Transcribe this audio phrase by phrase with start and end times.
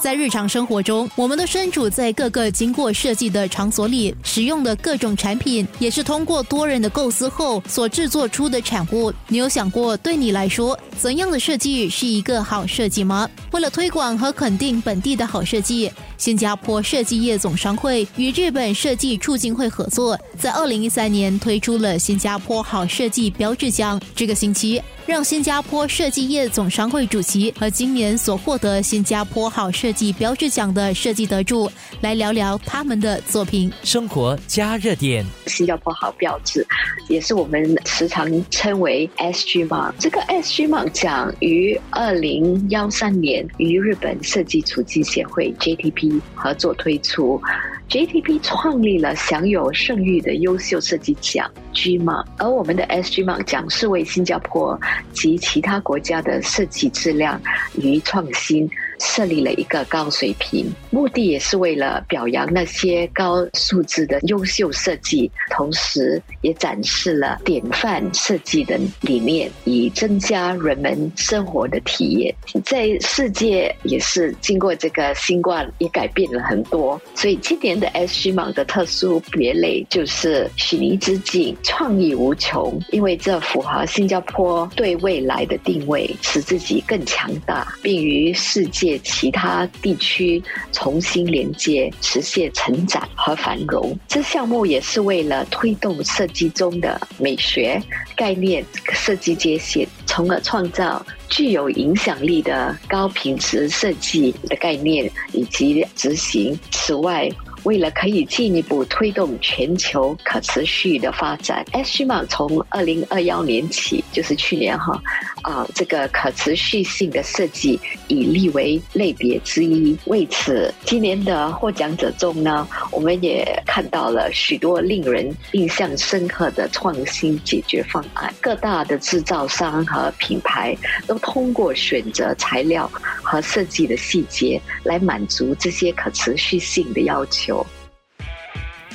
[0.00, 9.12] 在日常生活中，我们都身处在各个经过设计的场所里，使用的各种产品也是通过多人的构思后所制作出的产物。
[9.26, 13.28] 你有想过，对你来说，怎样的设计是一个好设计吗？
[13.50, 23.98] 为了推广和肯定本地的好设计，新加坡设计业总商会与日本设计促进会合作，在二零一三年推出了新加坡好设计标志奖。
[24.14, 24.82] 这个星期。
[25.06, 31.70] 让新加坡设计业总商会主席和今年所获得新加坡好设计标志奖的设计得主
[32.02, 33.72] 来聊聊他们的作品。
[33.82, 36.66] 生活加热点，新加坡好标志，
[37.08, 39.94] 也是我们时常称为 SG 吗。
[39.98, 47.40] 这个 SG 奖于二零幺三年与日本设计促进协会 JTP 合作推出。
[47.88, 54.78] JTP 创立了享有盛誉的优秀设计奖 GMA，而我们的 SGMA 奖是为新加坡
[55.14, 57.40] 及其他国家的设计质量
[57.76, 58.70] 与创新。
[59.00, 72.34] 设立了一个高水平，目的也是为了表扬那些高素质的优秀设计，同时也展示了典范设计的理念，以增加人们生活的体验。
[72.64, 77.00] 在世界也是经过这个新冠，也改变了很多。
[77.14, 88.87] 所以今年的 SG 芒的特殊别类就是许尼之境，创意无穷，因为这符合新加坡对未来的定位，使自己更强大，并与世界。
[89.00, 93.98] 其他地区重新连接，实现成长和繁荣。
[94.06, 97.82] 这项目也是为了推动设计中的美学
[98.14, 106.56] 概念设计界限，从而创造具有影响力的高品质设计的概念以及执行。
[106.70, 107.28] 此外，
[107.64, 115.00] 为了可以进一步推动全球可持续的发展，S M 从二零二幺年起，就是去年哈
[115.42, 117.78] 啊，这个可持续性的设计
[118.08, 119.96] 已立为类别之一。
[120.06, 128.32] 为此，今年的获奖者中呢，我们也看到了许多令人印象深刻的创新解决方案。
[128.40, 132.90] 各大的制造商和品牌都通过选择材料
[133.22, 137.47] 和设计的细节来满足这些可持续性的要求。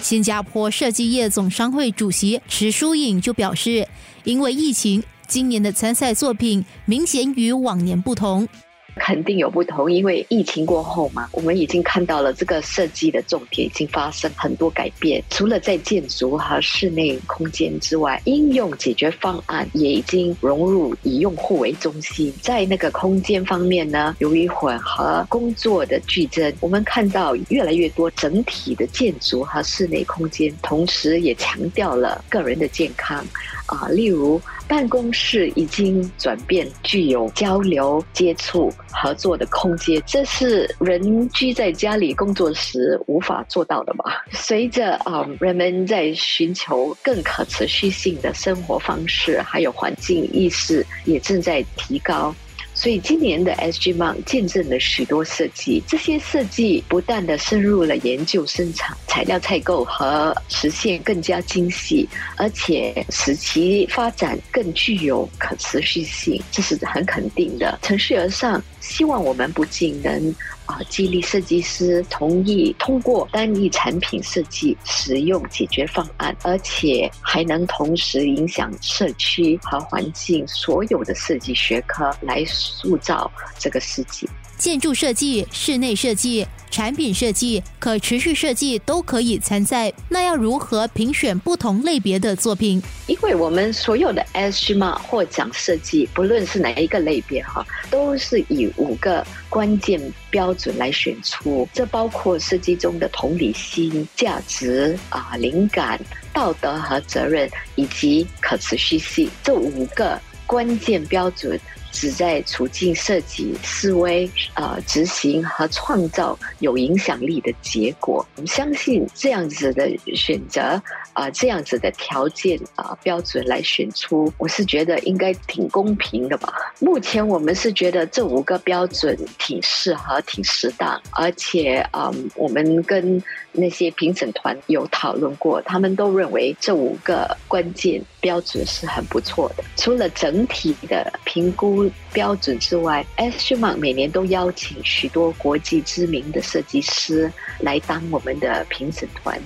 [0.01, 3.87] 新加坡设计业总商会主席池淑颖就表示，
[4.25, 8.47] 因为疫情，今年的参赛作品明显与往年不同。
[8.95, 15.23] 肯定有不同，因为疫情过后嘛，我们已经看到了这个设计的重点已经发生很多改变。
[15.29, 22.33] 除了在建筑和室内空间之外，应用解决方案也已经融入以用户为中心。
[22.41, 33.25] 在那个空间方面呢，由于混合工作的剧增，我们看到越来越多整体的建筑和室内空间，同时也强调了个人的健康。
[33.73, 44.23] 啊，例如办公室已经转变具有交流、接触、合作的空间，这是人居在家里工作时无法做到的吧？
[44.31, 52.33] 随着啊，人们在寻求更可持续性的生活方式，还有环境意识也正在提高。
[52.73, 67.77] 所以今年的 SG m o n 见证了许多设计，这些设计不断的深入了研究生产、材料采购和实现更加精细，而且使其发展更具有可持续性，这是很肯定的。
[67.81, 70.35] 乘势而上，希望我们不仅能。
[70.65, 83.29] 啊，激励设计师同意通过单一产品设计使用解决方案，而且还能同时影响社区和环境所有的设计学科，来塑造
[83.59, 84.25] 这个世界。
[84.57, 89.91] 建筑设计、室内设计、产品设计、可持续设计都可以参赛。
[90.07, 92.81] 那要如何评选不同类别的作品？
[93.07, 101.67] 因为我们所有的 S M 获奖设计，不论是哪一个类别哈，都是以五个关键标准来选出。
[101.73, 105.99] 这包括设计中的同理心、价值啊、灵感、
[106.33, 111.59] 道德和责任，以及可持续性这五个关键标准。
[111.93, 118.25] 旨在促进设计思维、呃执行和创造有影响力的结果。
[118.35, 120.81] 我们相信这样子的选择，
[121.13, 126.53] 啊这样子的条件啊标准来选出，我是觉得应该挺公平的吧。
[126.79, 139.63] 目前我们是觉得这五个标准挺适合、挺适当，而且啊我们跟那些评审团有讨论过，他们都认为这五个关键标准是很不错的。
[139.77, 141.82] 除了整体的评估。
[142.11, 149.39] 标准之外，S M 每年都邀请许多国际知名的设计师来当我们的评审团。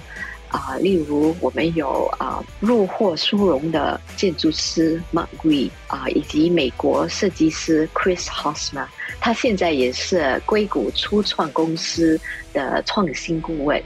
[0.50, 8.88] 啊，例如我们有啊入获殊荣的建筑师 Mark Gui 啊，以及美国设计师 Chris Hosmer，
[9.20, 12.18] 他现在也是硅谷初创公司
[12.54, 13.84] 的创新顾问。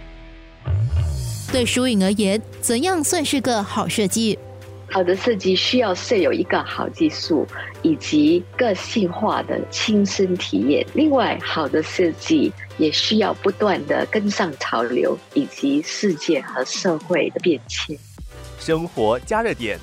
[1.51, 4.38] 对疏影而言，怎样算是个好设计？
[4.92, 7.48] 好的设计需要设有一个好技术，
[7.82, 10.86] 以及个性化的亲身体验。
[10.94, 17.98] 另外，好的设计也需要不断的跟上潮流，以及世界和社会的变迁。
[18.60, 19.80] 生活加热点，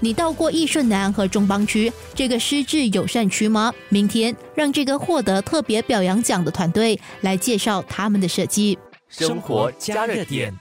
[0.00, 3.72] 你到过义顺南和中邦区这个失智友善区吗？
[3.88, 8.76] 明天让这个获得特别表扬奖的团队来介绍他们的设计。
[9.08, 10.52] 生活加热点。